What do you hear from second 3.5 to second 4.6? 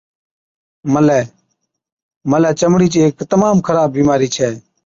خراب بِيمارِي ڇَي۔